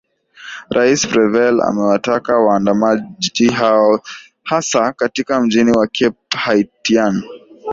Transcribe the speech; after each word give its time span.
rais 0.75 1.05
prevel 1.07 1.57
amewataka 1.61 2.37
waandamanaji 2.43 3.49
hao 3.49 4.01
hasa 4.43 4.93
katika 4.93 5.39
mji 5.41 5.63
wa 5.63 5.87
cape 5.87 6.37
haitian 6.37 7.23